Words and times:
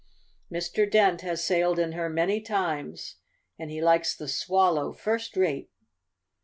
Mr. 0.51 0.89
Dent 0.89 1.21
has 1.21 1.43
sailed 1.43 1.77
in 1.77 1.91
her 1.91 2.09
many 2.09 2.41
times, 2.41 3.17
and 3.59 3.69
he 3.69 3.83
likes 3.83 4.15
the 4.15 4.27
Swallow 4.27 4.93
first 4.93 5.37
rate." 5.37 5.69